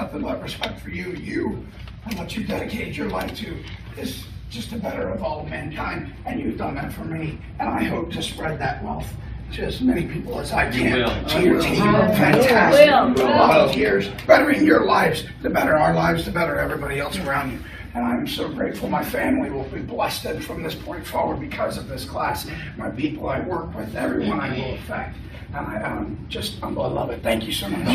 [0.00, 1.12] nothing but respect for you.
[1.12, 1.66] You,
[2.04, 3.56] and what you dedicated your life to,
[3.96, 7.38] is just the better of all mankind, and you've done that for me.
[7.58, 9.12] And I hope to spread that wealth
[9.54, 10.92] to as many people as I can.
[10.92, 11.24] will.
[11.28, 13.16] To your team, fantastic.
[13.16, 13.26] will.
[13.26, 17.58] Volunteers, bettering your lives, the better our lives, the better everybody else around you.
[17.94, 21.78] And I'm so grateful my family will be blessed and from this point forward because
[21.78, 22.46] of this class.
[22.76, 25.16] My people I work with, everyone I will affect.
[25.54, 27.22] And I um, just, I'm, I love it.
[27.22, 27.86] Thank you so much.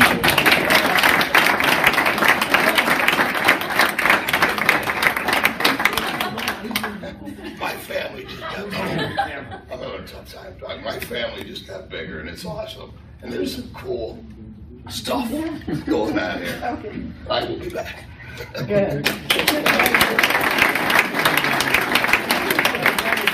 [7.58, 9.62] My family just got bigger.
[9.70, 10.82] I'm having a tough time talking.
[10.84, 12.92] My family just got bigger and it's awesome.
[13.22, 14.18] And there's some cool
[14.88, 15.30] stuff
[15.86, 17.08] going on here.
[17.30, 18.04] I will be back.
[18.66, 19.06] Good.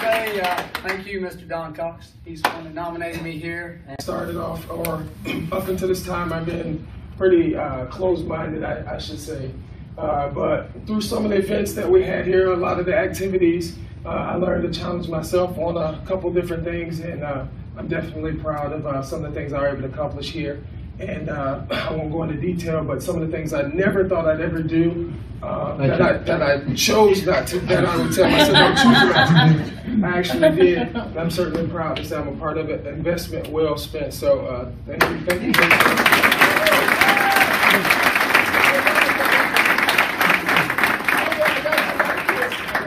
[0.01, 1.49] Say, uh, thank you, Mr.
[1.49, 2.13] Don Cox.
[2.25, 3.83] He's the one that nominated me here.
[3.87, 5.03] And started off, or
[5.53, 6.87] up until this time, I've been
[7.17, 9.51] pretty uh, closed-minded, I, I should say.
[9.97, 12.97] Uh, but through some of the events that we had here, a lot of the
[12.97, 17.45] activities, uh, I learned to challenge myself on a couple different things, and uh,
[17.77, 20.63] I'm definitely proud of uh, some of the things I were able to accomplish here.
[20.99, 24.27] And uh, I won't go into detail, but some of the things I never thought
[24.27, 25.13] I'd ever do,
[25.43, 28.85] uh, that, I, that I chose not to, that I would tell myself I choose
[28.85, 30.79] not to do, I actually did.
[30.79, 34.13] And I'm certainly proud to say I'm a part of an investment well spent.
[34.13, 35.53] So uh, thank you, thank you.
[35.55, 36.51] Thank you.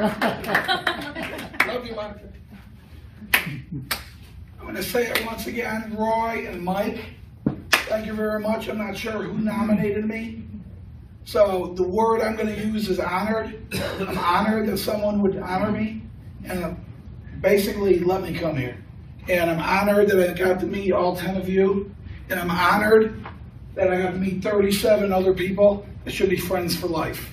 [0.04, 2.28] Love you, Monica.
[3.34, 3.90] I'm
[4.62, 7.00] going to say it once again, Roy and Mike,
[7.72, 8.70] thank you very much.
[8.70, 10.46] I'm not sure who nominated me.
[11.26, 13.62] So the word I'm going to use is honored.
[14.00, 16.04] I'm honored that someone would honor me
[16.46, 16.74] and uh,
[17.42, 18.82] basically let me come here.
[19.28, 21.94] And I'm honored that I got to meet all 10 of you.
[22.30, 23.26] And I'm honored
[23.76, 27.30] that I got to meet 37 other people that should be friends for life.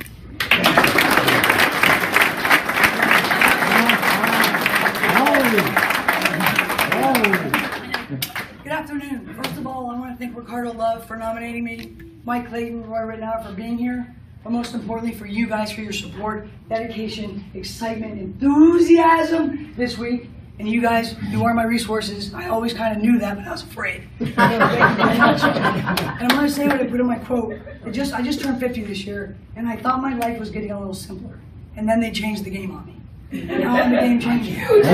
[8.70, 9.34] Good afternoon.
[9.34, 11.92] First of all, I want to thank Ricardo Love for nominating me,
[12.24, 14.14] Mike Clayton, Roy Rittenhour for being here,
[14.44, 20.30] but most importantly for you guys for your support, dedication, excitement, enthusiasm this week.
[20.60, 22.32] And you guys, you are my resources.
[22.32, 24.04] I always kind of knew that, but I was afraid.
[24.20, 27.54] and I'm going to say what I put in my quote.
[27.84, 30.70] It just, I just turned 50 this year, and I thought my life was getting
[30.70, 31.40] a little simpler.
[31.74, 32.94] And then they changed the game on me.
[33.32, 34.84] And now I'm a game changer.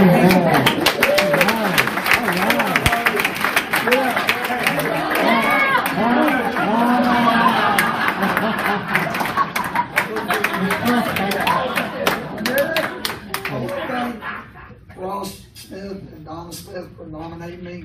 [2.26, 2.66] thank
[14.96, 17.84] Ross Smith and Donna Smith for nominating me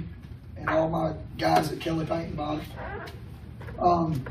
[0.57, 2.61] and all my guys at Kelly Paint and Body.
[3.79, 4.23] Um,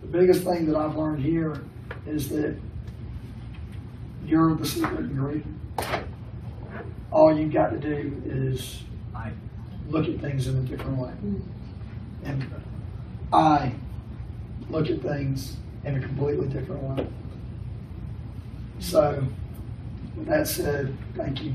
[0.00, 1.62] the biggest thing that I've learned here
[2.06, 2.56] is that
[4.24, 5.56] you're the secret ingredient.
[7.10, 8.82] All you've got to do is
[9.90, 11.12] look at things in a different way.
[12.24, 12.46] And
[13.32, 13.72] I
[14.68, 17.06] look at things in a completely different way.
[18.80, 19.24] So,
[20.26, 21.54] that said, thank you.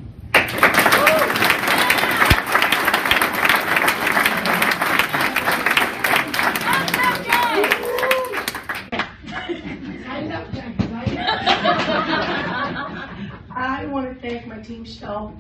[13.56, 15.40] I want to thank my team Shell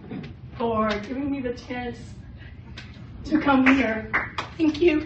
[0.58, 1.98] for giving me the chance
[3.26, 4.12] to come here.
[4.58, 5.06] Thank you.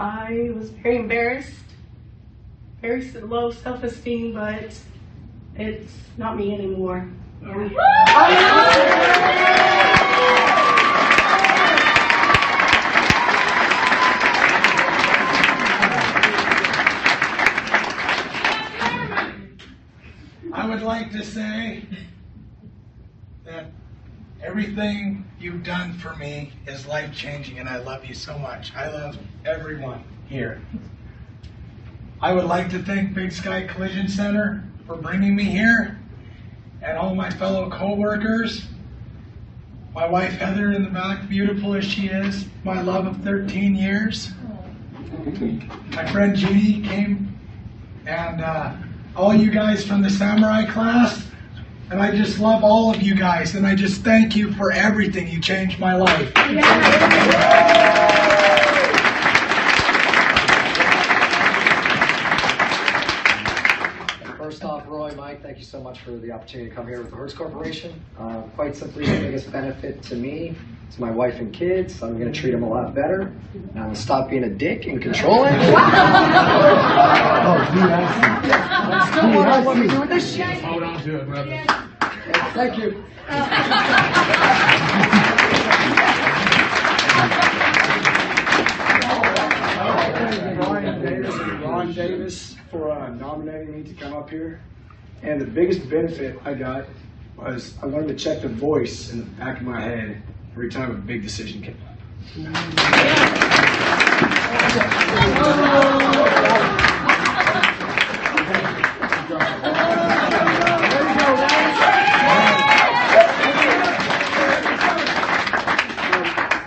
[0.00, 1.52] I was very embarrassed,
[2.80, 4.72] very low self-esteem, but
[5.56, 7.06] it's not me anymore.
[20.54, 21.82] I would like to say
[24.42, 28.74] everything you've done for me is life changing and I love you so much.
[28.74, 30.62] I love everyone here.
[32.20, 35.98] I would like to thank Big Sky Collision Center for bringing me here
[36.82, 38.66] and all my fellow co-workers.
[39.94, 44.30] My wife Heather in the back, beautiful as she is, my love of 13 years.
[45.90, 47.38] My friend Judy came
[48.06, 48.74] and uh,
[49.16, 51.26] all you guys from the samurai class.
[51.90, 55.26] And I just love all of you guys, and I just thank you for everything.
[55.26, 56.32] You changed my life.
[64.38, 67.10] First off, Roy, Mike, thank you so much for the opportunity to come here with
[67.10, 67.92] the Hertz Corporation.
[68.18, 70.54] Uh, quite simply, the biggest benefit to me,
[70.92, 73.32] to my wife and kids, I'm going to treat them a lot better.
[73.52, 75.54] And I'm going to stop being a dick and controlling.
[79.10, 80.62] Still what I want to do with this shit.
[81.00, 81.64] Hold on to it, brother.
[82.52, 83.04] Thank you.
[90.60, 94.60] Ryan Davis and Ron Davis for uh, nominating me to come up here.
[95.22, 96.84] And the biggest benefit I got
[97.36, 100.90] was I learned to check the voice in the back of my head every time
[100.90, 101.90] a big decision came up.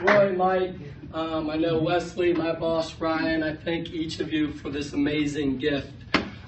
[0.03, 0.73] Roy, Mike,
[1.13, 3.43] um, I know Wesley, my boss Ryan.
[3.43, 5.91] I thank each of you for this amazing gift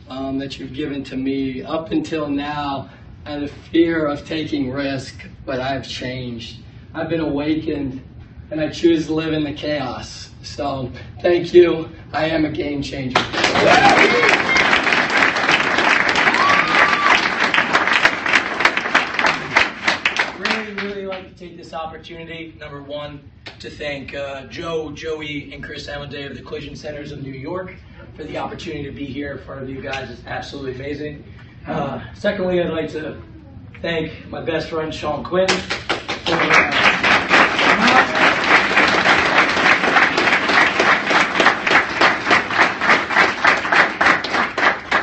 [0.09, 1.61] um, that you've given to me.
[1.61, 2.89] Up until now,
[3.25, 6.61] I had a fear of taking risk, but I've changed.
[6.93, 8.01] I've been awakened,
[8.49, 10.29] and I choose to live in the chaos.
[10.41, 10.89] So,
[11.21, 11.89] thank you.
[12.13, 13.19] I am a game changer.
[20.39, 23.19] really, really like to take this opportunity, number one,
[23.59, 27.75] to thank uh, Joe, Joey, and Chris Amadei of the Collision Centers of New York
[28.15, 30.09] for the opportunity to be here in front of you guys.
[30.09, 31.23] It's absolutely amazing.
[31.67, 33.21] Uh, secondly, I'd like to
[33.81, 35.47] thank my best friend Sean Quinn.
[35.47, 36.37] For,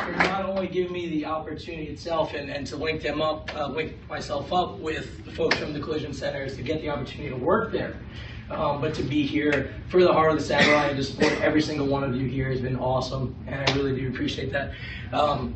[0.03, 3.67] for not only giving me the opportunity itself and, and to link them up, uh,
[3.67, 7.35] link myself up with the folks from the collision centers to get the opportunity to
[7.35, 7.97] work there,
[8.49, 11.61] um, but to be here for the heart of the satellite and to support every
[11.61, 14.71] single one of you here has been awesome, and I really do appreciate that.
[15.11, 15.55] Um,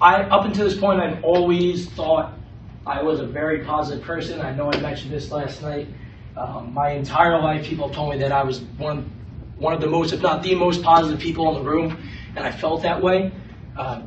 [0.00, 2.34] I, up until this point, I've always thought
[2.86, 4.40] I was a very positive person.
[4.40, 5.88] I know I mentioned this last night.
[6.36, 9.10] Um, my entire life, people have told me that I was one,
[9.56, 11.98] one of the most, if not the most positive people in the room,
[12.36, 13.32] and I felt that way.
[13.76, 14.02] Uh,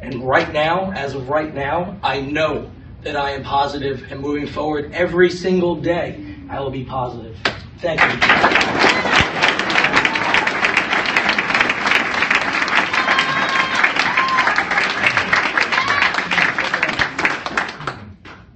[0.00, 2.70] and right now, as of right now, I know
[3.02, 7.38] that I am positive and moving forward every single day, I will be positive.
[7.78, 8.08] Thank you.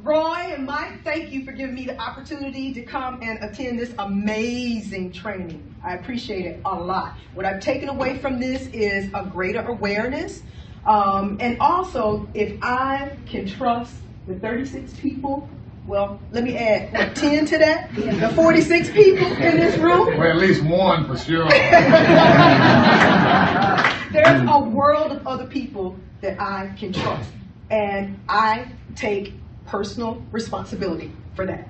[0.03, 3.95] Roy and Mike, thank you for giving me the opportunity to come and attend this
[4.01, 5.63] amazing training.
[5.85, 7.17] I appreciate it a lot.
[7.35, 10.43] What I've taken away from this is a greater awareness.
[10.85, 13.95] Um, and also, if I can trust
[14.27, 15.49] the 36 people,
[15.87, 17.95] well, let me add what, 10 to that?
[17.95, 20.17] The 46 people in this room.
[20.19, 21.49] Well, at least one for sure.
[24.13, 27.31] There's a world of other people that I can trust.
[27.71, 29.35] And I take
[29.67, 31.69] personal responsibility for that.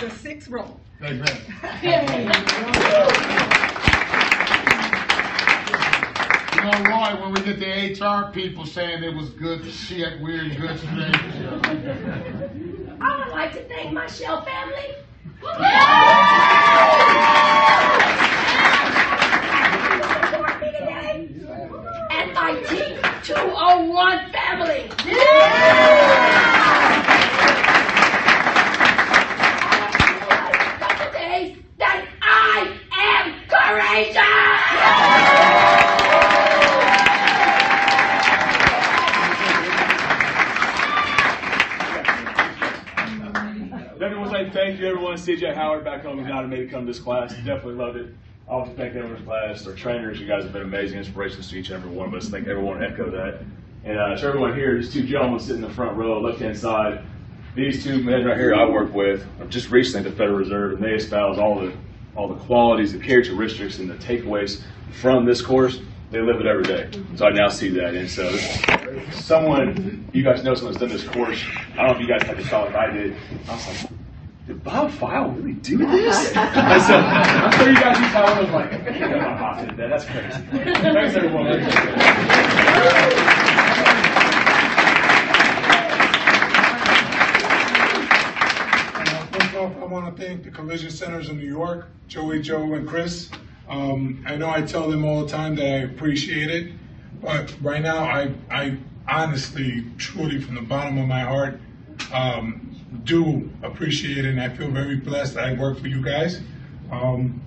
[0.00, 0.78] The sixth row.
[1.00, 1.22] You
[6.64, 10.54] know, Roy, when we get the HR people saying it was good shit, we're in
[10.58, 10.90] good shape.
[13.00, 14.94] I would like to thank my Shell family.
[22.10, 24.88] And my T201 family.
[30.98, 33.44] Today that I am
[44.04, 45.13] Everyone say thank you, everyone.
[45.24, 47.34] CJ Howard back home invited me to come to this class.
[47.36, 48.14] Definitely loved it.
[48.46, 50.20] I want to thank everyone in class, our trainers.
[50.20, 52.28] You guys have been amazing inspirations to each and every one of us.
[52.28, 53.40] Thank everyone echo that.
[53.84, 56.58] And uh, to everyone here, these two gentlemen sitting in the front row, left hand
[56.58, 57.06] side.
[57.54, 60.84] These two men right here I work with just recently at the Federal Reserve, and
[60.84, 61.72] they espouse all the
[62.16, 64.60] all the qualities, the characteristics, and the takeaways
[64.92, 65.80] from this course.
[66.10, 66.90] They live it every day.
[67.16, 67.94] So I now see that.
[67.94, 68.30] And so
[69.10, 71.42] someone, you guys know someone's done this course.
[71.72, 73.16] I don't know if you guys had the thought like I did.
[73.48, 73.93] I was like,
[74.64, 76.34] Bob File really do this?
[76.34, 79.90] and so I'm sure you guys used how I was like, I that.
[79.90, 80.40] That's crazy.
[80.80, 81.60] Thanks everyone.
[89.32, 92.88] First off, I want to thank the Collision Centers of New York, Joey, Joe, and
[92.88, 93.28] Chris.
[93.68, 96.72] Um, I know I tell them all the time that I appreciate it,
[97.20, 101.60] but right now, I, I honestly, truly, from the bottom of my heart,
[102.12, 102.73] um,
[103.04, 106.40] do appreciate it, and I feel very blessed that I work for you guys.
[106.90, 107.42] Um,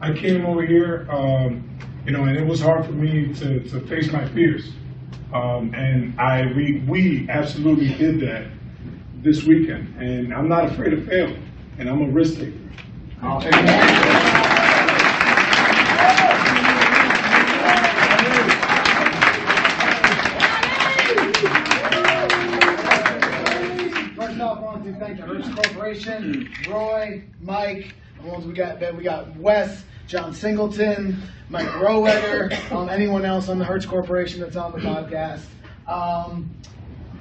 [0.00, 1.68] I came over here, um,
[2.04, 4.70] you know, and it was hard for me to, to face my fears.
[5.32, 8.46] Um, and I, we, we absolutely did that
[9.22, 10.00] this weekend.
[10.00, 11.42] And I'm not afraid of failing,
[11.78, 12.52] and I'm a risk taker.
[26.68, 33.24] Roy, Mike, the ones we got, we got Wes, John Singleton, Mike Rowetter, um, anyone
[33.24, 35.44] else on the Hertz Corporation that's on the podcast.
[35.86, 36.50] Um,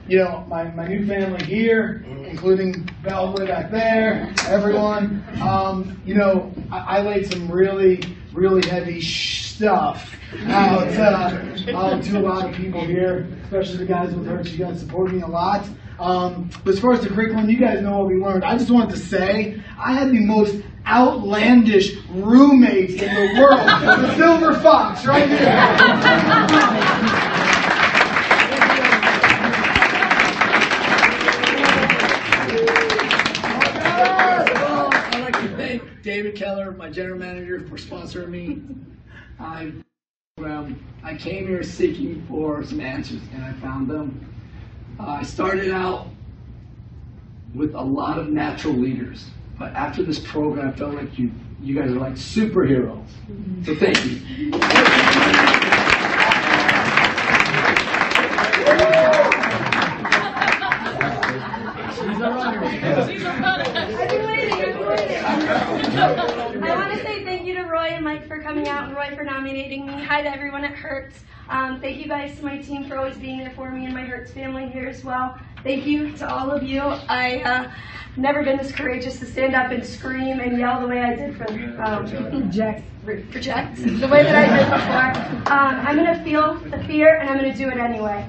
[0.07, 5.23] you know, my, my new family here, including way back there, everyone.
[5.41, 8.01] Um, you know, I, I laid some really,
[8.33, 14.13] really heavy stuff out uh, um, to a lot of people here, especially the guys
[14.13, 14.51] with Hertz.
[14.51, 15.67] You guys support me a lot.
[15.99, 18.43] Um, but as far as the curriculum, you guys know what we learned.
[18.43, 23.59] I just wanted to say, I had the most outlandish roommate in the world,
[24.01, 25.47] the Silver Fox, right here.
[35.09, 38.61] I'd like to thank David Keller, my general manager, for sponsoring me.
[39.39, 39.73] I,
[40.37, 44.36] um, I came here seeking for some answers, and I found them.
[44.99, 46.07] Uh, I started out
[47.53, 51.75] with a lot of natural leaders, but after this program, I felt like you, you
[51.79, 53.05] guys are like superheroes.
[53.63, 54.51] So thank you.
[66.59, 69.15] I want to say thank you to Roy and Mike for coming out and Roy
[69.15, 70.03] for nominating me.
[70.03, 71.19] Hi to everyone at Hertz.
[71.49, 74.03] Um, thank you guys to my team for always being there for me and my
[74.03, 75.39] Hertz family here as well.
[75.63, 76.81] Thank you to all of you.
[76.81, 77.71] I uh,
[78.17, 81.37] never been this courageous to stand up and scream and yell the way I did
[81.37, 81.49] for
[81.81, 82.83] um, project,
[83.31, 85.53] project the way that I did before.
[85.53, 88.27] Um, I'm gonna feel the fear and I'm gonna do it anyway.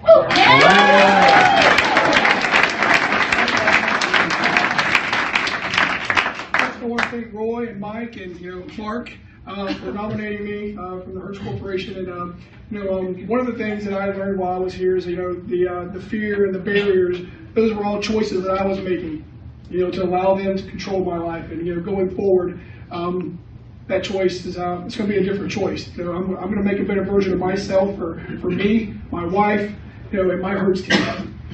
[6.52, 9.10] First, I want to thank Roy and Mike and, you know, Clark
[9.44, 11.96] uh, for nominating me uh, from the Hertz Corporation.
[11.96, 14.74] And, um, you know, um, one of the things that I learned while I was
[14.74, 17.18] here is, you know, the, uh, the fear and the barriers,
[17.54, 19.24] those were all choices that I was making,
[19.70, 21.50] you know, to allow them to control my life.
[21.50, 22.60] And, you know, going forward,
[22.90, 23.38] um,
[23.86, 25.88] that choice is, uh, it's going to be a different choice.
[25.96, 28.94] You know, I'm, I'm going to make a better version of myself for, for me,
[29.10, 29.72] my wife,
[30.12, 30.90] you know, and my Hertz team.
[30.90, 30.98] So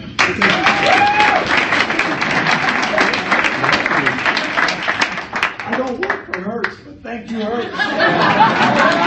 [0.02, 0.44] thank you.
[5.66, 9.00] I don't work for Hertz, but thank you, Hertz.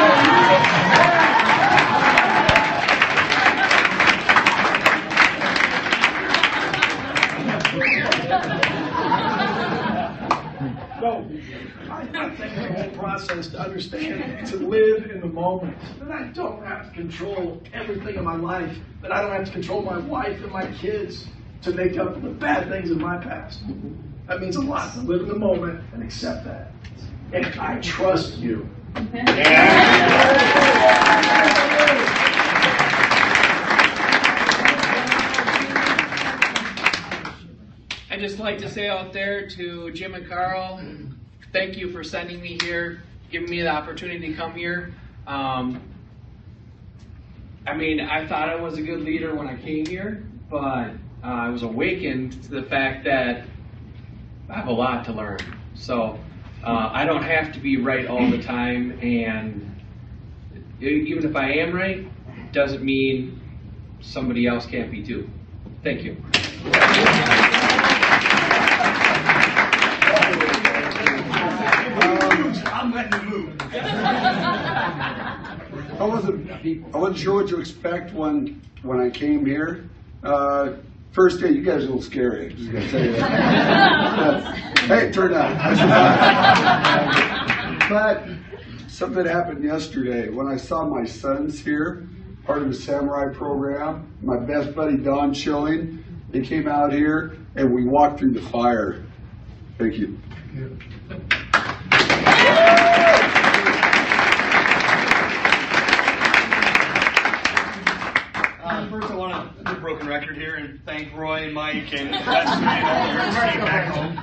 [12.27, 16.61] I, think the whole process to understand, to live in the moment, that I don't
[16.65, 20.41] have to control everything in my life, that I don't have to control my wife
[20.43, 21.27] and my kids
[21.61, 23.61] to make up for the bad things in my past.
[24.27, 26.73] That means a lot to live in the moment and accept that.
[27.31, 28.69] And I trust you.
[38.09, 40.81] I'd just like to say out there to Jim and Carl,
[41.51, 43.01] thank you for sending me here,
[43.31, 44.93] giving me the opportunity to come here.
[45.25, 45.81] Um,
[47.65, 50.93] I mean, I thought I was a good leader when I came here, but uh,
[51.23, 53.45] I was awakened to the fact that
[54.49, 55.39] I have a lot to learn.
[55.75, 56.19] So
[56.63, 59.63] uh, I don't have to be right all the time, and
[60.79, 62.07] even if I am right,
[62.53, 63.41] doesn't mean
[63.99, 65.29] somebody else can't be too.
[65.83, 66.17] Thank you.
[72.87, 73.57] I'm letting you move.
[75.99, 79.89] I wasn't, I wasn't sure what to expect when, when I came here.
[80.23, 80.75] Uh,
[81.11, 84.17] first day, you guys are a little scary, I'm just gonna tell you that.
[84.17, 84.55] But,
[84.87, 85.57] Hey, it turned out.
[87.89, 88.23] But
[88.87, 92.07] something happened yesterday, when I saw my sons here,
[92.45, 97.73] part of the samurai program, my best buddy Don Chilling, they came out here and
[97.73, 99.03] we walked through the fire.
[99.77, 100.17] Thank you.
[108.63, 111.93] Uh, first, I want to do a broken record here and thank Roy and Mike
[111.93, 114.17] and Leslie and all the team back home.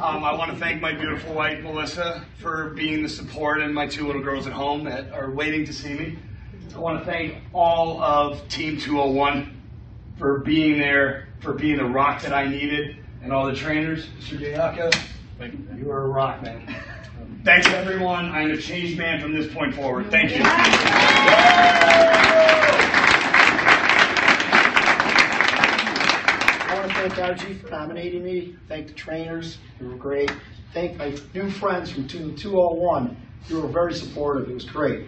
[0.00, 3.88] Um, I want to thank my beautiful wife, Melissa, for being the support and my
[3.88, 6.20] two little girls at home that are waiting to see me.
[6.72, 9.60] I want to thank all of Team 201
[10.18, 14.38] for being there, for being the rock that I needed, and all the trainers, Mr.
[14.38, 14.94] Jayaka,
[15.36, 15.66] Thank you.
[15.78, 16.76] You are a rock, man.
[17.44, 18.26] Thanks, everyone.
[18.26, 20.12] I'm a changed man from this point forward.
[20.12, 20.42] Thank you.
[26.72, 28.56] I want to thank RG for nominating me.
[28.68, 30.30] Thank the trainers, you were great.
[30.72, 33.16] Thank my new friends from 2 201,
[33.48, 35.06] you were very supportive, it was great.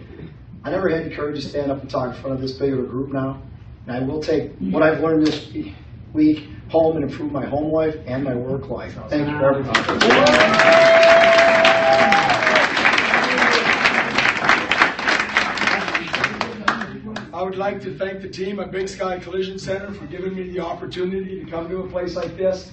[0.63, 2.73] I never had the courage to stand up and talk in front of this big
[2.73, 3.41] of a group now.
[3.87, 5.47] And I will take what I've learned this
[6.11, 8.97] week home and improve my home life and my work life.
[9.09, 11.34] Thank you for everything.
[17.55, 20.59] Would like to thank the team at Big Sky Collision Center for giving me the
[20.59, 22.69] opportunity to come to a place like this.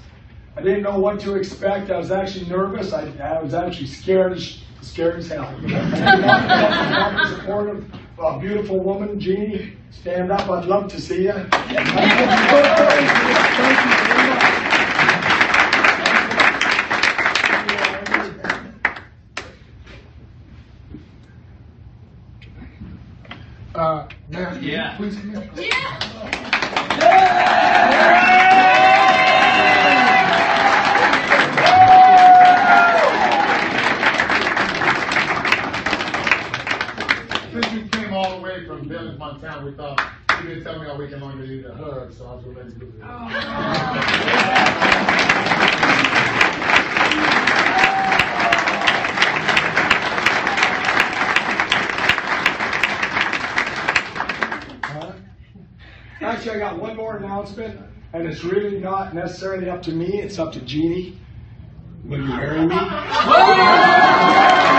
[0.57, 1.89] I didn't know what to expect.
[1.89, 2.93] I was actually nervous.
[2.93, 5.49] I, I was actually scared as, scared as hell.
[7.29, 9.75] supportive, a uh, beautiful woman, Jeannie.
[9.93, 10.51] Stand up.
[10.51, 11.33] I'd love to see you.
[23.75, 24.82] Uh, Mayor, Yeah.
[24.97, 25.17] Please
[58.33, 61.19] it's really not necessarily up to me, it's up to Jeannie.
[62.05, 62.75] Will you marry me?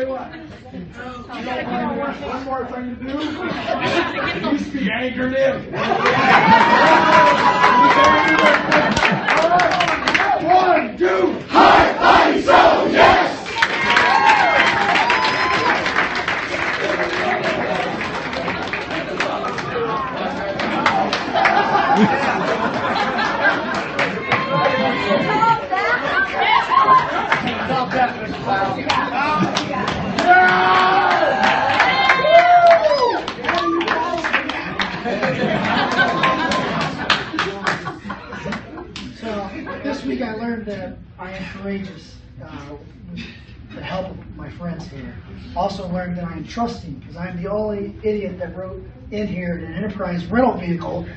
[0.00, 3.18] Tell you got one more, one more thing to do.
[3.48, 5.72] At least be anchored in.
[10.40, 13.40] One, two, high, high, so, yes!
[39.20, 39.50] So
[39.82, 42.76] this week I learned that I am courageous uh,
[43.12, 43.24] with
[43.74, 45.16] the help of my friends here.
[45.56, 49.56] Also learned that I am trusting because I'm the only idiot that wrote in here
[49.56, 51.08] an enterprise rental vehicle.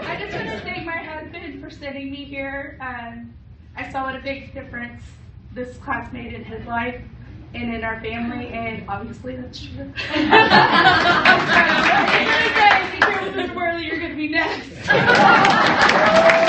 [0.00, 2.78] I just want to thank my husband for sending me here.
[2.80, 3.34] Um,
[3.76, 5.02] I saw what a big difference
[5.52, 7.00] this class made in his life
[7.54, 9.92] and in our family, and obviously that's true.
[10.14, 10.26] I'm
[11.38, 14.68] gonna say, if you're with this world, you're gonna be next.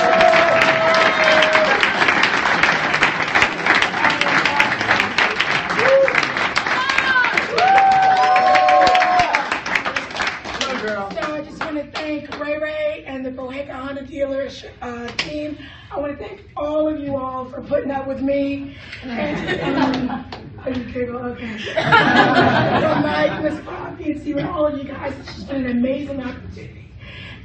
[10.80, 15.58] So I just want to thank Ray Ray and the Boheca Honda dealers uh, team.
[15.92, 18.76] I want to thank all of you all for putting up with me.
[19.04, 19.62] And,
[20.10, 20.26] um,
[20.66, 21.18] are you giggle?
[21.18, 21.58] Okay.
[22.80, 25.14] Uh, Mike, Miss Poppy, and Stephen, all of you guys.
[25.20, 26.90] It's just been an amazing opportunity.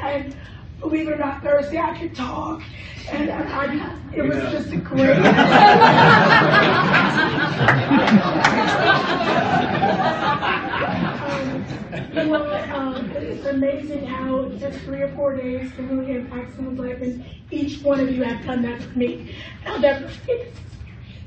[0.00, 0.34] And
[0.80, 2.62] believe it or not, Thursday I could talk.
[3.10, 5.18] And I, I, it was just a great.
[11.24, 11.64] Um,
[12.28, 17.00] well, um, it's amazing how just three or four days can really impact someone's life,
[17.02, 19.34] and each one of you have done that for me.
[19.66, 20.48] I'll never forget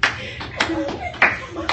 [0.08, 0.86] thank you
[1.48, 1.72] so much.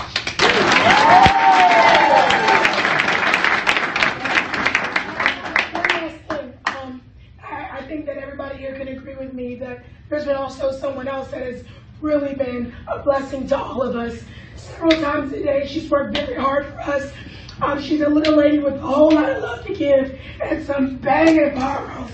[7.43, 11.31] I think that everybody here can agree with me that there's been also someone else
[11.31, 11.65] that has
[12.01, 14.23] really been a blessing to all of us.
[14.57, 17.13] Several times a day, she's worked very hard for us.
[17.63, 20.97] Um, she's a little lady with a whole lot of love to give and some
[20.97, 22.11] banging morals.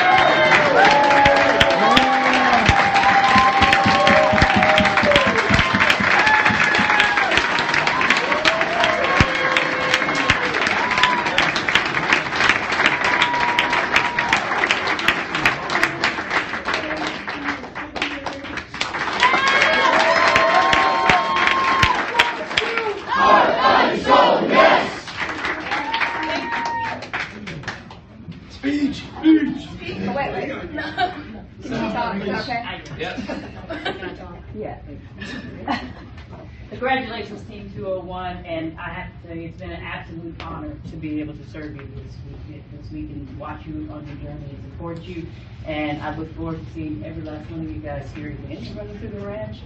[42.89, 45.25] this week and watch you on your journey and support you.
[45.65, 48.97] And I look forward to seeing every last one of you guys here again running
[48.99, 49.57] through the ranch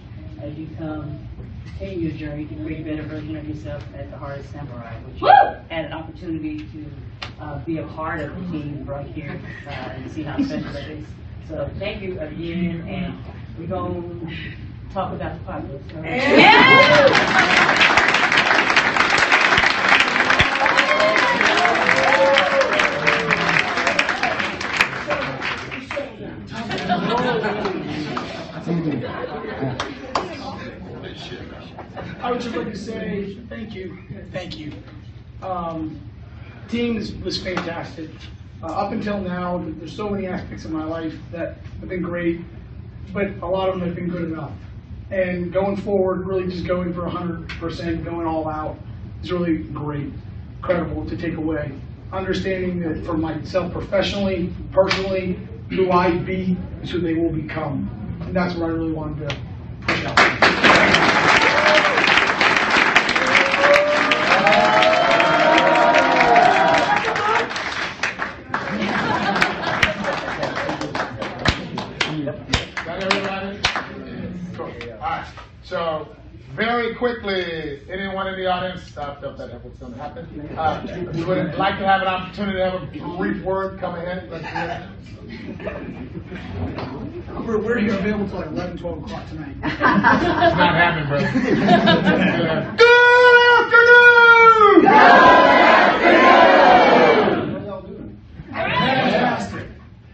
[0.41, 1.19] as you come
[1.77, 4.95] continue your journey to create a better version of yourself at the Heart of Samurai,
[5.01, 6.85] which you had an opportunity to
[7.41, 10.89] uh, be a part of the team right here uh, and see how special it
[10.89, 11.05] is.
[11.47, 13.17] So thank you again, and
[13.57, 15.95] we're going to talk about the podcast.
[15.95, 17.89] all right?
[32.23, 33.97] I would just like to say thank you,
[34.31, 34.71] thank you.
[35.41, 35.99] Um,
[36.69, 38.09] team was fantastic.
[38.63, 42.39] Uh, up until now, there's so many aspects of my life that have been great,
[43.11, 44.53] but a lot of them have been good enough.
[45.11, 48.77] And going forward, really just going for 100%, going all out
[49.21, 50.13] is really great,
[50.55, 51.73] incredible to take away.
[52.13, 55.37] Understanding that for myself professionally, personally,
[55.71, 57.89] who I be is who they will become.
[58.21, 59.37] And that's what I really wanted to
[77.03, 80.25] quickly, anyone in the audience, I felt that that was going to happen.
[80.57, 84.29] Uh, you would like to have an opportunity to have a brief word come ahead.
[84.31, 84.89] Let's hear
[85.59, 85.75] it.
[87.45, 89.53] We're, we're here available till like 11, 12 o'clock tonight.
[89.63, 91.27] It's not happening, brother.
[98.53, 99.67] Fantastic.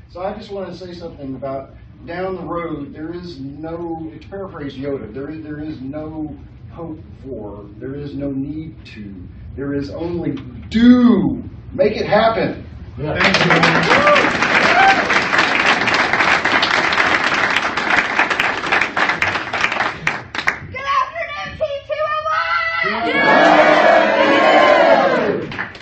[0.10, 1.76] So I just want to say something about
[2.08, 6.36] down the road, there is no, to paraphrase Yoda, there is, there is no
[6.80, 9.14] hope for, there is no need to,
[9.58, 10.32] there is only
[10.70, 11.44] do.
[11.74, 12.66] Make it happen.
[12.96, 13.60] Good afternoon,
[21.58, 22.80] Team um, 201!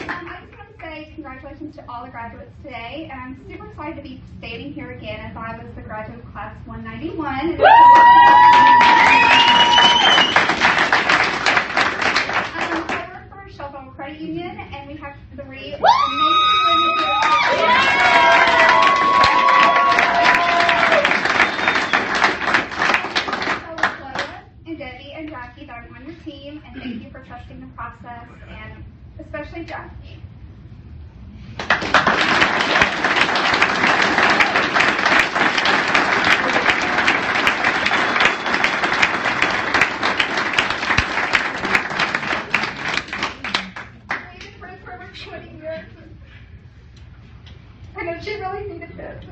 [0.10, 3.96] I just want to say congratulations to all the graduates today, and I'm super excited
[3.98, 7.52] to be standing here again as I was the graduate of class 191.
[7.52, 7.62] And
[12.60, 17.28] um, I work for Shelbyville Credit Union, and we have three amazing women
[24.66, 27.68] and Debbie and Jackie that are on your team, and thank you for trusting the
[27.76, 28.84] process, and
[29.20, 30.20] especially Jackie.
[44.10, 45.86] We've been friends for over 20 years.
[47.96, 49.24] I know she really needed this,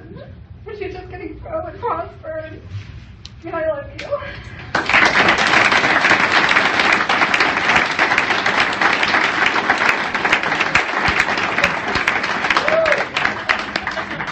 [0.68, 2.62] and she's just going to grow and prosper, and,
[3.44, 4.08] and I love you.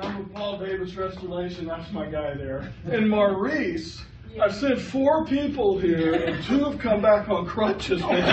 [0.00, 2.72] I'm with Paul Davis Restoration, that's my guy there.
[2.90, 4.02] And Maurice,
[4.40, 8.24] I've sent four people here, and two have come back on crutches, man.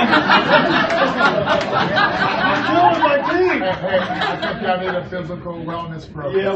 [2.46, 3.64] I'm killing my team.
[3.64, 6.44] I think y'all need a physical wellness program.
[6.44, 6.52] Yeah,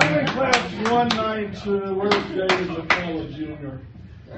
[0.00, 1.94] I'm in class 192.
[1.94, 3.78] Where's David McCullough Jr.?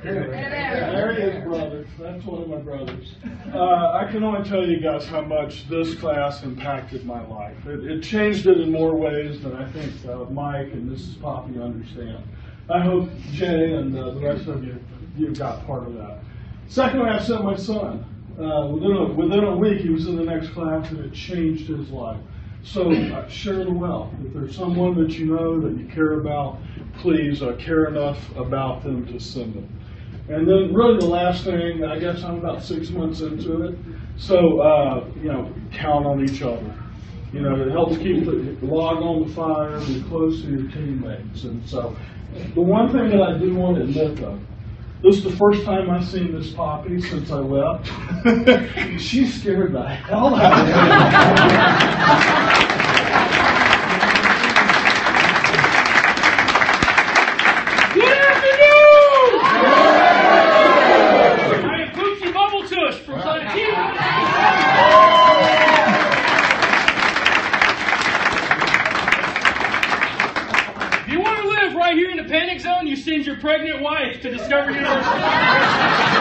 [0.03, 1.89] There he is, brothers.
[1.99, 3.15] That's one of my brothers.
[3.53, 7.67] Uh, I can only tell you guys how much this class impacted my life.
[7.67, 11.21] It, it changed it in more ways than I think uh, Mike and Mrs.
[11.21, 12.25] Poppy understand.
[12.69, 14.79] I hope Jay and uh, the rest of you,
[15.17, 16.19] you got part of that.
[16.69, 18.05] Secondly, I sent my son.
[18.39, 21.69] Uh, within a, within a week, he was in the next class and it changed
[21.69, 22.21] his life.
[22.63, 24.13] So uh, share the wealth.
[24.25, 26.59] If there's someone that you know that you care about,
[26.99, 29.81] please uh, care enough about them to send them.
[30.29, 33.79] And then really the last thing, I guess I'm about six months into it.
[34.17, 36.73] So, uh, you know, count on each other.
[37.33, 41.45] You know, it helps keep the log on the fire, be close to your teammates.
[41.45, 41.97] And so
[42.55, 44.39] the one thing that I do want to admit though,
[45.03, 47.87] this is the first time I've seen this poppy since I left.
[49.01, 50.73] she scared the hell out of me.
[57.95, 59.41] Good afternoon!
[61.65, 63.49] I am Poochie Bubble Tush from Planet
[71.03, 73.83] If you want to live right here in the panic zone, you send your pregnant
[73.83, 76.21] wife to Discovery University.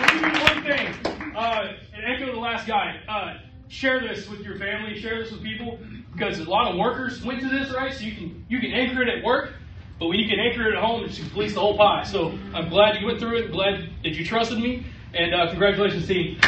[0.00, 1.34] Let me do one thing.
[1.34, 3.00] Uh, and echo the last guy.
[3.08, 5.00] Uh, share this with your family.
[5.00, 5.78] Share this with people
[6.12, 7.92] because a lot of workers went to this, right?
[7.92, 9.54] So you can you can anchor it at work,
[9.98, 12.04] but when you can anchor it at home, it completes the whole pie.
[12.04, 13.50] So I'm glad you went through it.
[13.50, 16.38] Glad that you trusted me, and uh, congratulations, team.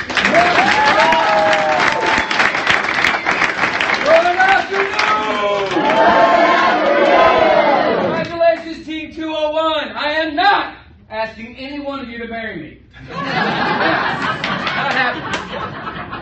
[8.03, 9.97] Congratulations, Team 201.
[9.97, 10.77] I am not
[11.09, 12.83] asking any one of you to marry me.
[13.09, 15.36] not happening.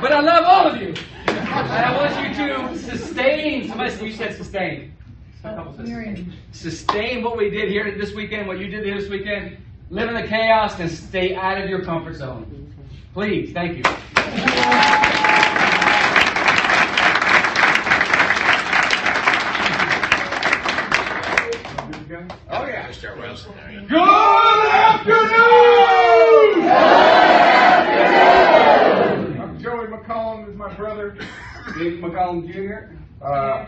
[0.04, 0.92] But I love all of you.
[1.28, 3.66] And I want you to sustain.
[3.66, 4.92] Somebody you said sustain.
[6.52, 9.56] Sustain what we did here this weekend, what you did here this weekend.
[9.88, 12.70] Live in the chaos and stay out of your comfort zone.
[13.14, 13.82] Please, thank you.
[22.50, 22.92] Oh, yeah.
[23.88, 24.08] Good
[24.68, 25.34] afternoon!
[29.40, 31.16] I'm Joey McCollum, this is my brother,
[31.78, 32.94] Dave McCollum Jr.
[33.24, 33.66] Uh,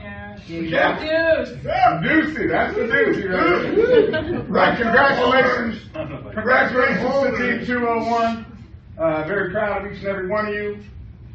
[0.49, 1.03] yeah.
[1.03, 4.49] Yeah, Deucey, that's the Deucey right.
[4.49, 5.83] Right, congratulations.
[5.93, 8.47] Congratulations to Team 201.
[8.99, 10.79] Uh, very proud of each and every one of you.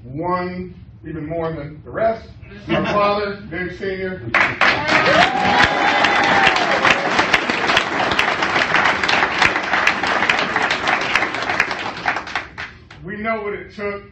[0.04, 2.30] One even more than the rest.
[2.68, 4.20] My father, Dave Sr.
[13.04, 14.04] we know what it took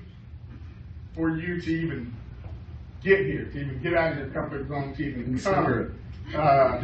[1.15, 2.15] for you to even
[3.03, 5.95] get here, to even get out of your comfort zone, to even come.
[6.35, 6.81] Uh,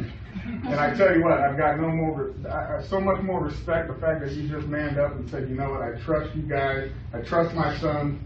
[0.65, 3.88] and I tell you what, I've got no more, I, I so much more respect
[3.88, 6.43] the fact that you just manned up and said, you know what, I trust you
[6.43, 8.19] guys, I trust my son,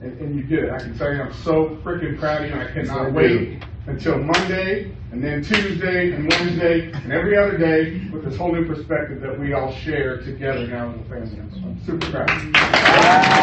[0.00, 0.72] and, and you did it.
[0.72, 4.18] I can tell you, I'm so freaking proud of you, and I cannot wait until
[4.18, 9.20] Monday, and then Tuesday, and Wednesday, and every other day with this whole new perspective
[9.20, 11.36] that we all share together now as a family.
[11.52, 13.42] So I'm super proud.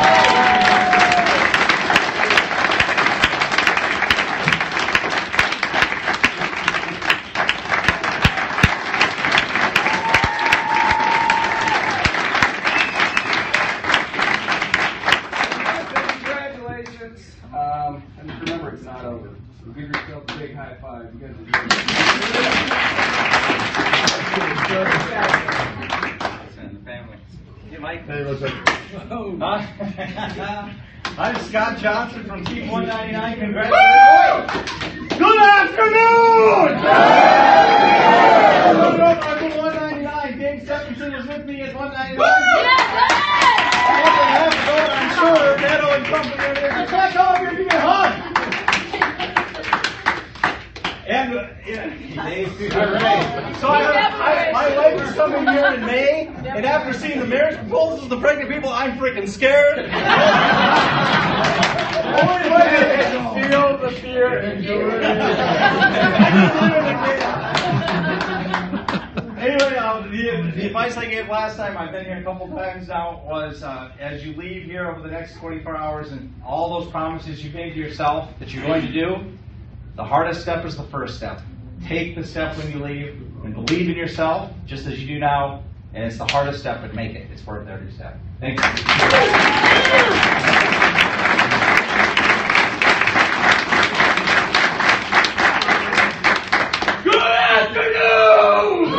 [15.89, 17.35] Congratulations.
[17.55, 19.29] Um, and remember, it's not over.
[19.59, 21.13] So give yourself a big high five.
[21.13, 21.49] You guys are doing
[27.69, 28.05] Hey, Mike.
[28.05, 28.51] Hey, what's up?
[29.39, 30.75] Hi.
[31.17, 33.39] I'm Scott Johnson from Team 199.
[33.39, 34.69] Congratulations.
[35.19, 36.83] Good afternoon!
[38.79, 40.39] Load up Article 199.
[40.39, 42.15] Dave Stephenson was with me at 199.
[42.15, 46.87] A month and a half ago, I'm sure Neto and company are there.
[46.87, 48.11] Check out here, give me a hug.
[51.07, 51.89] And, uh, yeah,
[52.29, 53.55] Dave, all right.
[53.59, 54.67] So I, I, my
[55.29, 58.97] coming here in May, and after seeing the marriage proposals of the pregnant people, I'm
[58.97, 59.77] freaking scared.
[63.49, 65.03] Feel the fear and do it.
[69.39, 72.89] Anyway, um, the, the advice I gave last time, I've been here a couple times
[72.89, 76.91] now, was uh, as you leave here over the next 24 hours and all those
[76.91, 79.31] promises you made to yourself that you're going to do,
[79.95, 81.41] the hardest step is the first step.
[81.85, 85.63] Take the step when you leave and believe in yourself, just as you do now,
[85.93, 87.27] and it's the hardest step, but make it.
[87.31, 88.19] It's worth every step.
[88.39, 88.65] Thank you.
[97.03, 98.91] Good afternoon!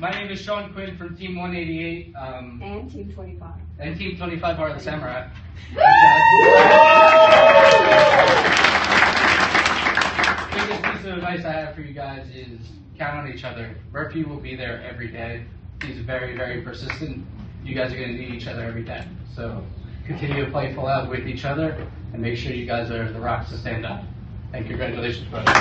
[0.00, 2.14] My name is Sean Quinn from Team 188.
[2.16, 3.50] Um, And Team 25.
[3.78, 5.28] and Team 25 are the Samurai.
[11.07, 12.60] of advice I have for you guys is
[12.96, 13.74] count on each other.
[13.92, 15.44] Murphy will be there every day.
[15.82, 17.26] He's very, very persistent.
[17.64, 19.04] You guys are going to need each other every day.
[19.34, 19.64] So
[20.06, 23.18] continue to play full out with each other and make sure you guys are the
[23.18, 24.04] rocks to stand up.
[24.52, 25.52] And congratulations, brother.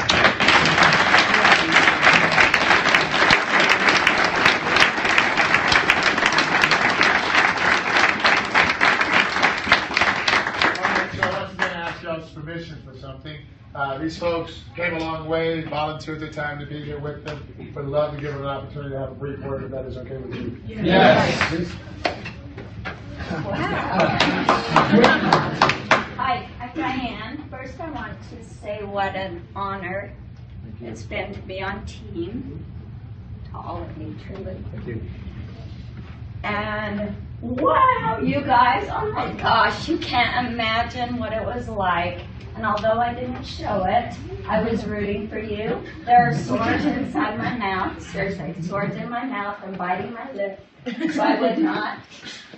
[12.33, 13.37] Permission for something.
[13.75, 17.73] Uh, these folks came a long way, volunteered their time to be here with them.
[17.75, 19.97] Would love to give them an opportunity to have a brief word, if that is
[19.97, 20.59] okay with you.
[20.65, 21.49] Yes.
[21.49, 21.71] Please.
[26.15, 27.43] Hi, I'm Diane.
[27.51, 30.11] First, I want to say what an honor
[30.81, 32.65] it's been to be on team,
[33.51, 34.57] to all of you, truly.
[34.71, 35.01] Thank you.
[36.43, 42.19] And wow, you guys, oh my gosh, you can't imagine what it was like.
[42.55, 44.15] And although I didn't show it,
[44.47, 45.79] I was rooting for you.
[46.05, 50.65] There are swords inside my mouth, seriously, swords in my mouth and biting my lip.
[51.13, 51.99] So I would not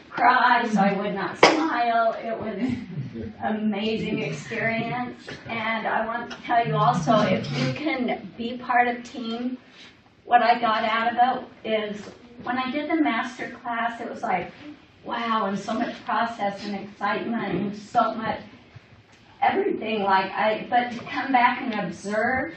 [0.10, 2.14] cry, so I would not smile.
[2.14, 5.22] It was amazing experience.
[5.48, 9.58] And I want to tell you also, if you can be part of team,
[10.24, 12.02] what I got out of it is
[12.44, 14.52] when I did the master class, it was like,
[15.04, 18.40] wow, and so much process and excitement and so much
[19.42, 20.04] everything.
[20.04, 22.56] Like I, but to come back and observe,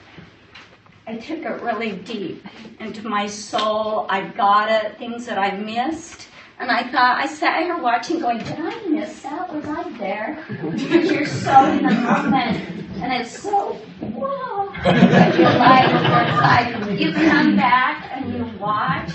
[1.07, 2.47] I took it really deep
[2.79, 4.07] into my soul.
[4.09, 6.29] I got it, things that I missed.
[6.59, 9.53] And I thought, I sat here watching, going, did I miss that?
[9.53, 10.45] Was I there?
[10.49, 12.83] Because you're so in the moment.
[13.03, 14.73] And it's so, whoa.
[14.85, 19.11] You're like, it's like, you come back and you watch,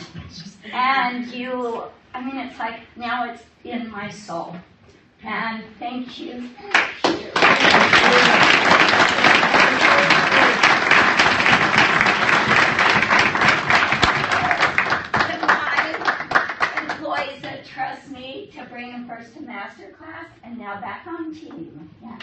[0.71, 4.55] and you, I mean, it's like, now it's in my soul.
[5.23, 6.33] And thank you.
[6.33, 6.47] To
[15.41, 15.79] my
[16.81, 21.33] employees that trust me to bring them first to master class and now back on
[21.33, 21.89] team.
[22.01, 22.17] Yeah.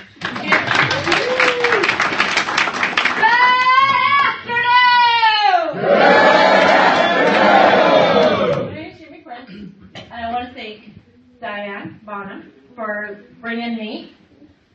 [10.11, 10.93] And I want to thank
[11.41, 14.15] Diane Bonham for bringing me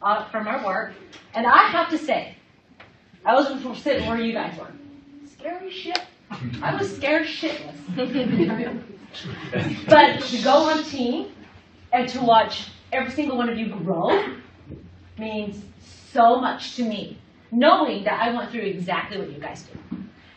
[0.02, 0.94] up from our work.
[1.34, 2.36] And I have to say,
[3.26, 3.48] I was
[3.82, 4.72] sitting where you guys were.
[5.32, 6.02] Scary shit.
[6.62, 7.76] I was scared shitless.
[9.88, 11.32] but to go on team
[11.92, 14.36] and to watch every single one of you grow
[15.18, 15.64] means
[16.12, 17.18] so much to me.
[17.52, 19.78] Knowing that I went through exactly what you guys did.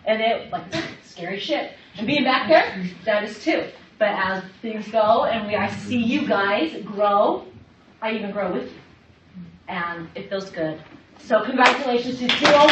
[0.06, 0.64] And it, like,
[1.04, 1.72] scary shit.
[1.96, 3.68] And being back there, that is too.
[3.98, 7.46] But as things go and we, I see you guys grow,
[8.00, 8.78] I even grow with you.
[9.68, 10.80] And it feels good.
[11.24, 12.68] So congratulations to 201.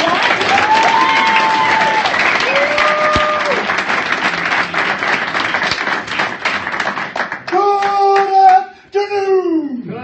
[7.47, 9.95] Good afternoon.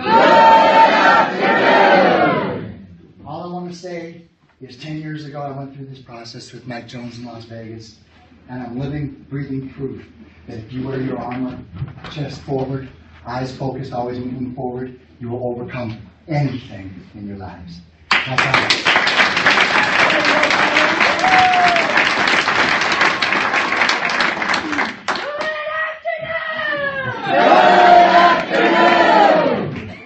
[3.26, 4.22] All I want to say
[4.60, 7.96] is 10 years ago I went through this process with Mike Jones in Las Vegas,
[8.48, 10.06] and I'm living, breathing proof
[10.46, 11.58] that if you wear your armor,
[12.12, 12.88] chest forward,
[13.26, 17.80] eyes focused, always moving forward, you will overcome anything in your lives.
[18.26, 18.66] That's all.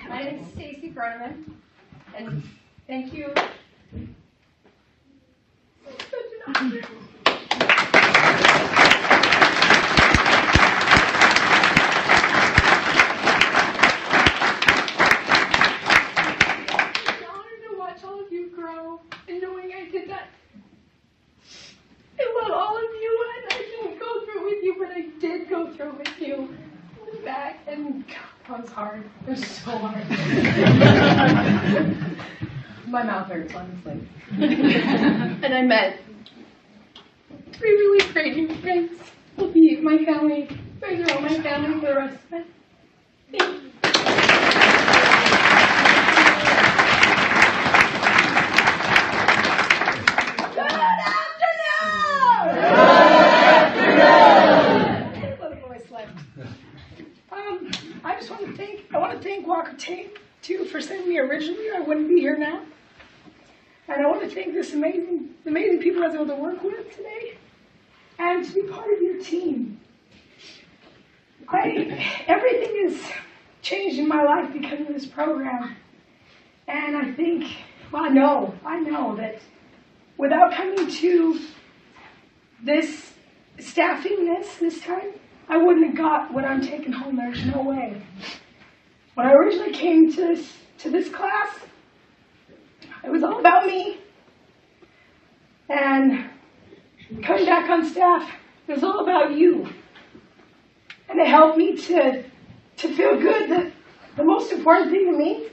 [0.08, 1.44] My name is Stacy Berneman,
[2.16, 2.42] and
[2.86, 3.32] thank you.
[16.06, 20.28] It's an honor to watch all of you grow, and knowing I did that.
[22.18, 25.48] I love all of you, and I didn't go through with you, but I did
[25.48, 26.54] go through with you.
[27.24, 28.16] Back and God,
[28.48, 29.04] that was hard.
[29.26, 30.08] It was so hard.
[32.86, 34.06] My mouth hurts, honestly.
[34.32, 36.00] and I met
[37.52, 38.90] three really great new friends.
[39.36, 40.48] Will be my family.
[40.48, 42.46] You guys are all my family for the rest of it.
[43.30, 43.70] Thank you.
[55.40, 56.12] Little voice left.
[57.32, 57.70] Um,
[58.04, 61.18] I just want to thank, I want to thank Walker Tate too for sending me
[61.18, 61.70] originally.
[61.74, 62.62] I wouldn't be here now.
[63.88, 66.94] And I want to thank this amazing, amazing people I was able to work with
[66.96, 67.36] today
[68.18, 69.80] and to be part of your team.
[71.50, 73.12] I, everything has
[73.62, 75.76] changed in my life because of this program.
[76.68, 77.52] And I think,
[77.90, 79.40] well, I know, I know that
[80.16, 81.40] without coming to
[82.62, 83.12] this
[83.58, 85.12] staffing this this time,
[85.48, 87.16] I wouldn't have got what I'm taking home.
[87.16, 88.00] There's no way.
[89.14, 91.58] When I originally came to this to this class,
[93.04, 93.98] it was all about me.
[95.68, 96.30] And
[97.22, 98.30] coming back on staff,
[98.68, 99.68] it was all about you.
[101.10, 102.24] And it helped me to
[102.78, 103.72] to feel good that
[104.16, 105.48] the most important thing to me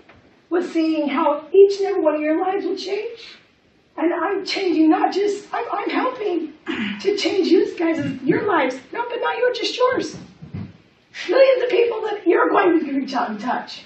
[0.49, 3.20] was seeing how each and every one of your lives would change.
[3.97, 6.53] And I'm changing not just, I'm, I'm helping
[7.01, 8.80] to change you guys' your lives.
[8.93, 10.16] No, but not yours, just yours.
[11.28, 13.84] Millions of people that you're going to reach out and touch.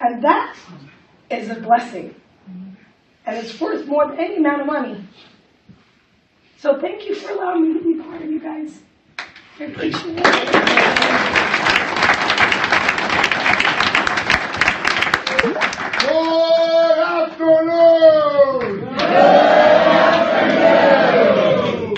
[0.00, 0.56] And that
[1.30, 2.14] is a blessing.
[3.26, 5.04] And it's worth more than any amount of money.
[6.58, 8.80] So thank you for allowing me to be part of you guys.
[9.56, 10.16] I appreciate
[16.00, 18.96] Good afternoon!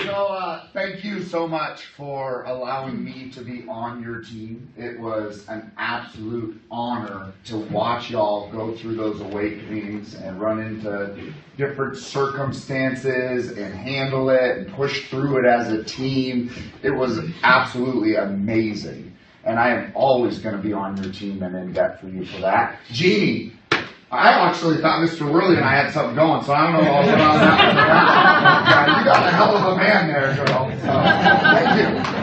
[0.05, 4.73] So, uh, thank you so much for allowing me to be on your team.
[4.75, 11.31] It was an absolute honor to watch y'all go through those awakenings and run into
[11.55, 16.51] different circumstances and handle it and push through it as a team.
[16.81, 19.15] It was absolutely amazing.
[19.43, 22.25] And I am always going to be on your team and in debt for you
[22.25, 22.79] for that.
[22.91, 23.53] Jeannie,
[24.09, 25.29] I actually thought Mr.
[25.29, 27.75] Worley and I had something going, so I don't know about that.
[28.69, 30.67] yeah, you got a hell of a man there, girl.
[30.77, 30.93] So,
[31.53, 32.17] thank you.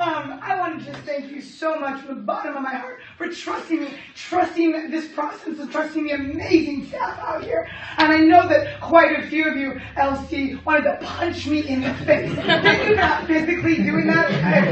[0.00, 3.00] Um, I want to just thank you so much from the bottom of my heart
[3.18, 7.68] for trusting me, trusting this process, and trusting the amazing staff out here.
[7.98, 11.80] And I know that quite a few of you, LC, wanted to punch me in
[11.80, 12.34] the face.
[12.34, 14.26] Did you not physically doing that?
[14.28, 14.66] I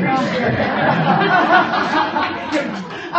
[2.13, 2.15] it.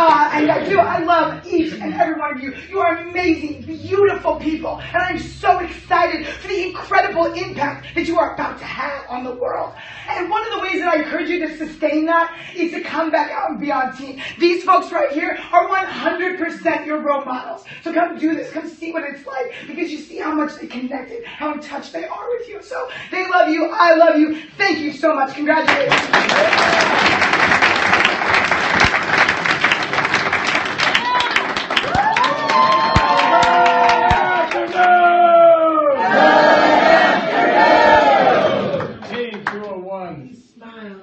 [0.02, 0.78] Uh, and I do.
[0.78, 2.54] I love each and every one of you.
[2.70, 4.80] You are amazing, beautiful people.
[4.80, 9.24] And I'm so excited for the incredible impact that you are about to have on
[9.24, 9.74] the world.
[10.08, 13.10] And one of the ways that I encourage you to sustain that is to come
[13.10, 14.22] back out and be on team.
[14.38, 17.66] These folks right here are 100% your role models.
[17.82, 18.50] So come do this.
[18.52, 21.92] Come see what it's like because you see how much they connected, how in touch
[21.92, 22.62] they are with you.
[22.62, 23.68] So they love you.
[23.70, 24.40] I love you.
[24.56, 25.34] Thank you so much.
[25.34, 27.29] Congratulations.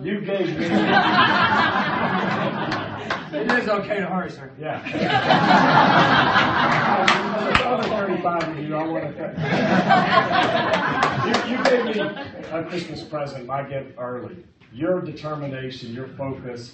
[0.07, 0.65] You gave me.
[3.37, 4.49] It is okay to hurry, sir.
[4.57, 4.81] Yeah.
[7.43, 9.23] There's other 35 of you, I want to
[11.27, 11.57] you.
[11.57, 14.37] You gave me a Christmas present, my gift early.
[14.73, 16.73] Your determination, your focus,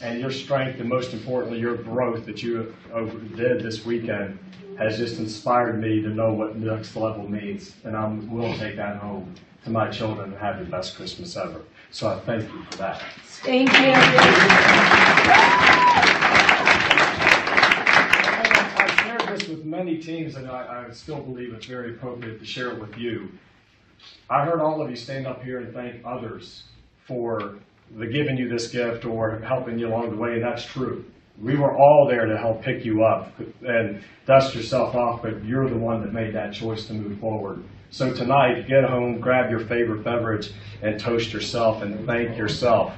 [0.00, 4.38] and your strength, and most importantly, your growth that you over- did this weekend
[4.78, 7.74] has just inspired me to know what next level means.
[7.82, 11.62] And I will take that home to my children and have the best Christmas ever.
[11.90, 13.02] So I thank you for that.
[13.42, 13.92] Thank you.
[18.76, 22.46] I've shared this with many teams, and I, I still believe it's very appropriate to
[22.46, 23.30] share it with you.
[24.28, 26.64] I heard all of you stand up here and thank others
[27.06, 27.56] for
[27.96, 31.04] the giving you this gift or helping you along the way, and that's true.
[31.40, 33.32] We were all there to help pick you up
[33.66, 37.62] and dust yourself off, but you're the one that made that choice to move forward.
[37.90, 40.50] So tonight, get home, grab your favorite beverage,
[40.82, 42.92] and toast yourself and thank yourself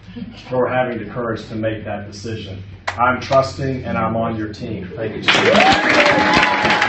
[0.49, 2.63] for having the courage to make that decision.
[2.89, 4.91] I'm trusting and I'm on your team.
[4.97, 5.23] Thank you.
[5.23, 6.81] so much.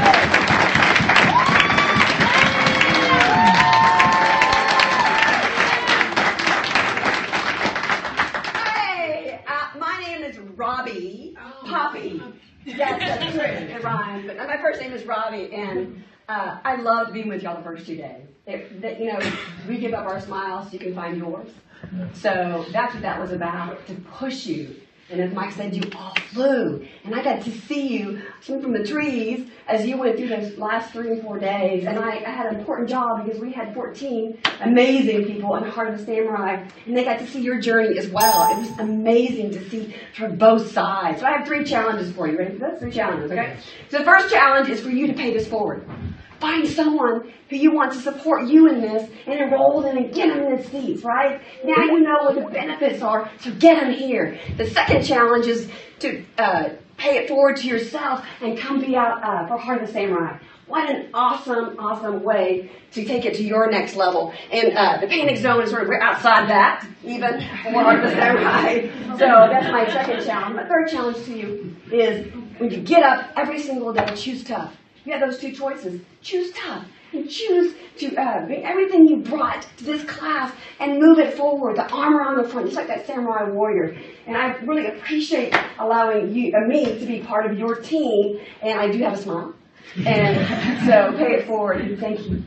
[8.65, 11.35] Hey, uh, my name is Robbie
[11.65, 12.21] Poppy.
[12.65, 13.41] Yes, that's true.
[13.41, 14.27] It rhymes.
[14.27, 17.85] But my first name is Robbie, and uh, I loved being with y'all the first
[17.85, 18.23] two days.
[18.45, 19.19] That, you know,
[19.67, 21.49] we give up our smiles so you can find yours.
[22.13, 24.75] So that's what that was about, to push you.
[25.09, 26.87] And as Mike said, you all flew.
[27.03, 30.93] And I got to see you from the trees as you went through those last
[30.93, 31.85] three and four days.
[31.85, 35.89] And I, I had an important job because we had 14 amazing people in Heart
[35.89, 36.65] of the Samurai.
[36.85, 38.53] And they got to see your journey as well.
[38.53, 41.19] It was amazing to see from both sides.
[41.19, 42.37] So I have three challenges for you.
[42.37, 42.77] Ready for?
[42.79, 43.57] Three challenges, okay?
[43.89, 45.85] So the first challenge is for you to pay this forward.
[46.41, 50.29] Find someone who you want to support you in this and enroll them and get
[50.29, 51.39] them in the seats, right?
[51.63, 54.39] Now you know what the benefits are, so get them here.
[54.57, 55.69] The second challenge is
[55.99, 59.87] to uh, pay it forward to yourself and come be out uh, for Heart of
[59.87, 60.39] the Samurai.
[60.65, 64.33] What an awesome, awesome way to take it to your next level.
[64.51, 68.15] And uh, the panic zone is of we're outside that, even for Heart of the
[68.15, 68.87] Samurai.
[69.11, 70.55] So that's my second challenge.
[70.55, 74.75] My third challenge to you is when you get up every single day, choose tough.
[75.05, 76.01] You have those two choices.
[76.21, 81.19] Choose tough and choose to uh, bring everything you brought to this class and move
[81.19, 83.97] it forward, the armor on the front, just like that samurai warrior.
[84.27, 88.79] And I really appreciate allowing you, uh, me to be part of your team, and
[88.79, 89.53] I do have a smile.
[90.05, 90.37] And
[90.85, 92.43] so pay it forward, and thank you.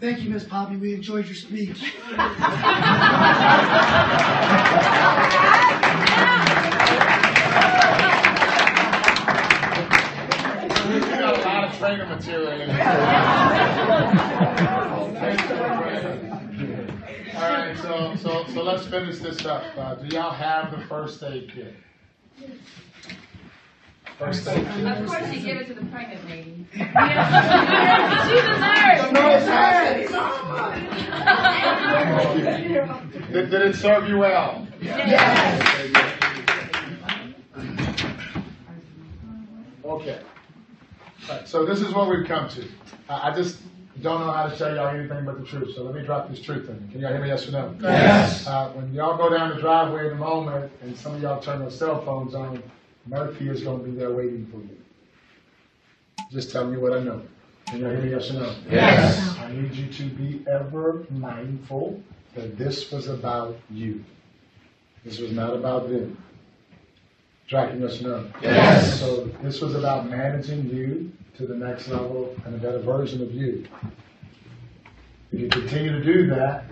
[0.00, 0.76] Thank you, Miss Poppy.
[0.76, 1.94] We enjoyed your speech.
[10.94, 12.78] We got a lot of training material in here.
[17.34, 17.76] All right,
[18.54, 19.64] so, so, so let's finish this up.
[19.76, 21.74] Uh, do y'all have the first aid kit?
[24.18, 24.86] First aid kit.
[24.86, 26.66] Of course, you give it to the pregnant lady.
[26.72, 26.88] She's a
[28.60, 29.10] nurse.
[33.32, 34.66] Did, did it serve you well?
[34.80, 36.00] Yes.
[39.84, 40.20] Okay.
[41.28, 42.64] Right, so this is what we've come to.
[43.08, 43.58] I, I just
[44.02, 45.74] don't know how to tell y'all anything but the truth.
[45.74, 46.88] So let me drop this truth in.
[46.90, 47.28] Can y'all hear me?
[47.28, 47.74] Yes or no?
[47.80, 48.46] Yes.
[48.46, 51.60] Uh, when y'all go down the driveway in a moment, and some of y'all turn
[51.60, 52.62] their cell phones on,
[53.06, 54.76] Murphy is going to be there waiting for you.
[56.30, 57.22] Just tell me what I know.
[57.66, 58.10] Can y'all hear me?
[58.10, 58.54] Yes or no?
[58.68, 59.38] Yes.
[59.38, 62.02] I need you to be ever mindful
[62.34, 64.04] that this was about you.
[65.04, 66.16] This was not about them.
[67.46, 68.30] Tracking yes or no?
[68.42, 68.98] Yes.
[68.98, 73.32] So this was about managing you to the next level and a better version of
[73.32, 73.66] you.
[75.32, 76.66] If you continue to do that,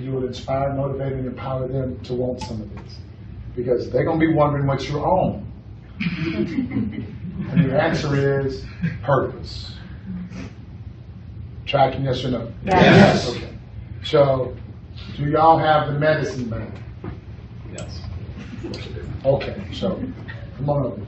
[0.00, 2.98] you will inspire, motivate, and empower them to want some of this.
[3.54, 5.46] Because they're going to be wondering what you're on.
[6.00, 8.64] and the answer is
[9.02, 9.74] purpose.
[11.66, 12.52] Tracking yes or no?
[12.64, 13.28] Yes.
[13.28, 13.52] Okay.
[14.02, 14.56] So,
[15.16, 16.70] do y'all have the medicine bag?
[17.72, 18.00] Yes.
[19.24, 20.02] Okay, so
[20.56, 21.06] come on over.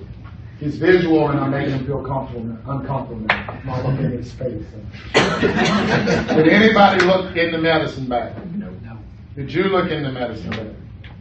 [0.61, 3.83] He's visual and I'm making him feel comfortable, uncomfortable now.
[3.85, 4.65] Looking in his face.
[5.15, 8.35] Did anybody look in the medicine bag?
[8.57, 8.99] No.
[9.37, 10.75] Did you look in the medicine bag?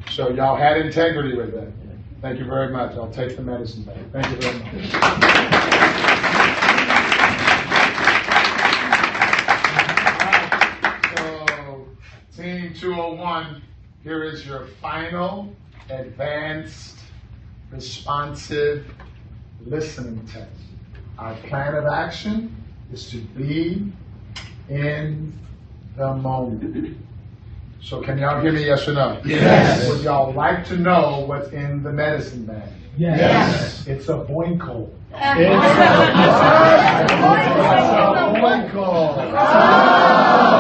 [0.09, 1.71] So y'all had integrity with that.
[2.19, 2.93] Thank you very much.
[2.93, 4.11] I'll take the medicine bag.
[4.11, 4.91] Thank you very much.
[11.15, 13.61] So, Team 201,
[14.03, 15.53] here is your final
[15.91, 16.97] advanced
[17.71, 18.85] responsive
[19.65, 20.49] listening test.
[21.17, 22.55] Our plan of action
[22.91, 23.91] is to be
[24.69, 25.33] in
[25.95, 26.97] the moment.
[27.81, 29.21] So can y'all hear me yes or no?
[29.25, 29.87] Yes.
[29.89, 32.69] Would y'all like to know what's in the medicine bag?
[32.97, 33.85] Yes.
[33.87, 34.89] It's a boinko.
[35.13, 35.77] It's It's
[38.13, 39.33] a boinko.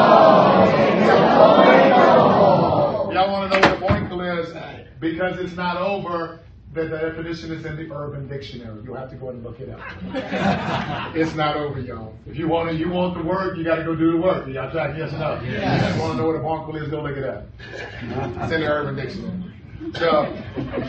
[3.13, 4.55] Y'all want to know what a boinkle is?
[4.99, 6.39] Because it's not over,
[6.77, 8.81] the definition is in the Urban Dictionary.
[8.83, 9.79] You'll have to go and look it up.
[11.15, 12.13] it's not over, y'all.
[12.25, 14.47] If you want to, you want the work, you got to go do the work.
[14.47, 15.41] Y'all track yes or no?
[15.43, 15.89] Yes.
[15.89, 17.45] If you want to know what a boinkle is, go look it up.
[17.59, 19.53] It's in the Urban Dictionary.
[19.95, 20.23] So,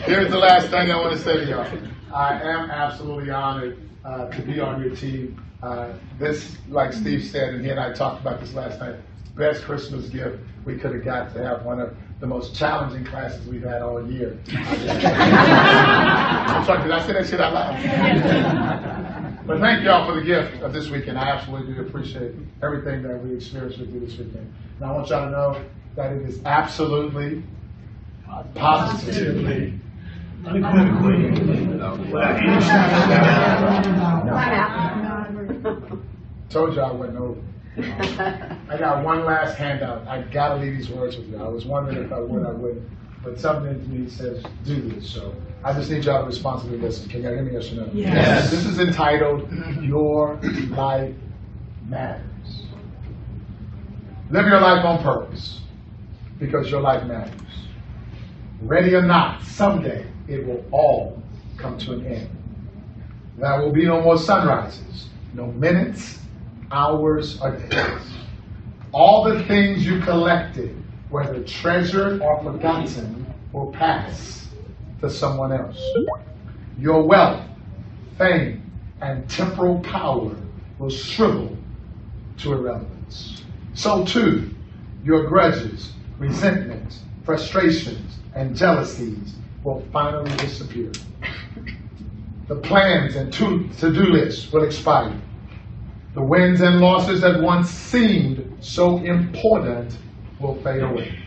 [0.05, 1.79] here's the last thing I want to say to y'all.
[2.13, 5.43] I am absolutely honored uh, to be on your team.
[5.61, 8.95] Uh, this, like Steve said, and he and I talked about this last night,
[9.35, 13.47] best Christmas gift we could have got to have one of the most challenging classes
[13.47, 14.37] we've had all year.
[14.51, 14.65] I'm
[16.65, 17.75] sorry, did I say that shit out loud?
[19.47, 21.17] but thank y'all for the gift of this weekend.
[21.17, 24.53] I absolutely do appreciate everything that we experienced with you this weekend.
[24.77, 25.63] And I want y'all to know
[25.95, 27.41] that it is absolutely,
[28.53, 29.79] positively,
[30.45, 32.59] unequivocally, without any
[36.49, 37.41] Told y'all I wasn't over.
[38.69, 40.07] I got one last handout.
[40.07, 41.37] I gotta leave these words with you.
[41.37, 42.89] I was wondering if I would, I wouldn't.
[43.23, 45.09] But something in me says, do this.
[45.09, 47.09] So I just need y'all to responsibly listen.
[47.09, 47.89] Can y'all hear me yes or no?
[47.93, 48.49] Yes.
[48.49, 49.51] This is entitled,
[49.81, 50.35] Your
[50.69, 51.15] Life
[51.87, 52.23] Matters.
[54.29, 55.59] Live your life on purpose
[56.37, 57.41] because your life matters.
[58.61, 61.21] Ready or not, someday it will all
[61.57, 62.29] come to an end.
[63.37, 66.18] There will be no more sunrises, no minutes,
[66.71, 67.97] hours, a day.
[68.91, 70.75] All the things you collected,
[71.09, 74.47] whether treasured or forgotten, will pass
[75.01, 75.79] to someone else.
[76.77, 77.43] Your wealth,
[78.17, 80.35] fame, and temporal power
[80.77, 81.57] will shrivel
[82.37, 83.43] to irrelevance.
[83.73, 84.55] So too,
[85.03, 90.91] your grudges, resentments, frustrations, and jealousies will finally disappear.
[92.47, 95.13] The plans and to- to-do lists will expire.
[96.13, 99.97] The wins and losses that once seemed so important
[100.39, 101.19] will fade away.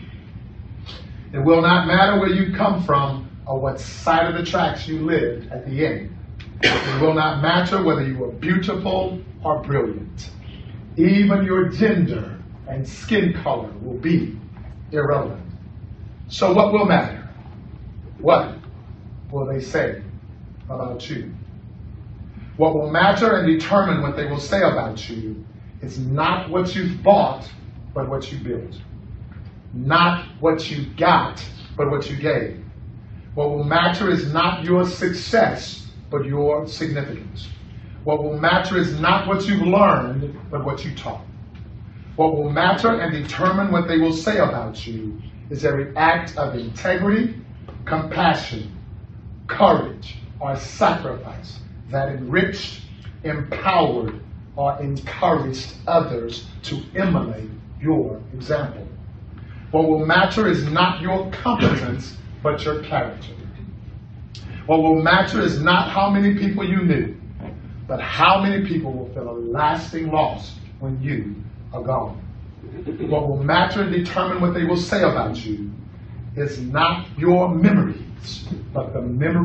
[1.31, 4.99] It will not matter where you come from or what side of the tracks you
[4.99, 6.15] lived at the end.
[6.61, 10.29] It will not matter whether you were beautiful or brilliant.
[10.97, 14.37] Even your gender and skin color will be
[14.91, 15.41] irrelevant.
[16.27, 17.27] So, what will matter?
[18.19, 18.55] What
[19.31, 20.01] will they say
[20.69, 21.33] about you?
[22.57, 25.43] What will matter and determine what they will say about you
[25.81, 27.49] is not what you've bought,
[27.95, 28.79] but what you built.
[29.73, 31.43] Not what you got,
[31.75, 32.63] but what you gave.
[33.33, 37.49] What will matter is not your success, but your significance.
[38.03, 41.25] What will matter is not what you've learned, but what you taught.
[42.17, 46.53] What will matter and determine what they will say about you is every act of
[46.53, 47.33] integrity,
[47.85, 48.77] compassion,
[49.47, 51.57] courage, or sacrifice
[51.93, 52.81] that enriched,
[53.23, 54.19] empowered,
[54.55, 57.49] or encouraged others to emulate
[57.81, 58.87] your example.
[59.71, 63.33] What will matter is not your competence, but your character.
[64.65, 67.15] What will matter is not how many people you knew,
[67.87, 71.35] but how many people will feel a lasting loss when you
[71.73, 72.21] are gone.
[73.09, 75.71] What will matter and determine what they will say about you
[76.35, 79.41] is not your memories, but the memory